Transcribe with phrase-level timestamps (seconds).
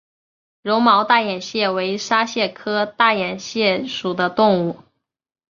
[0.63, 4.77] 绒毛大眼蟹为沙蟹科大眼蟹属的动物。